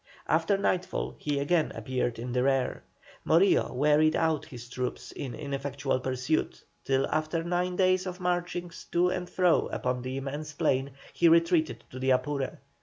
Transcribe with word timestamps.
After 0.27 0.57
nightfall 0.57 1.13
he 1.19 1.37
again 1.37 1.71
appeared 1.75 2.17
in 2.17 2.31
the 2.31 2.41
rear. 2.41 2.81
Morillo 3.23 3.71
wearied 3.71 4.15
out 4.15 4.45
his 4.45 4.67
troops 4.67 5.11
in 5.11 5.35
ineffectual 5.35 5.99
pursuit, 5.99 6.63
till 6.83 7.05
after 7.05 7.43
nine 7.43 7.75
days 7.75 8.07
of 8.07 8.19
marchings 8.19 8.87
to 8.93 9.09
and 9.09 9.29
fro 9.29 9.67
upon 9.67 10.01
the 10.01 10.17
immense 10.17 10.53
plain, 10.53 10.93
he 11.13 11.29
retreated 11.29 11.83
to 11.91 11.99
the 11.99 12.09
Apure. 12.09 12.61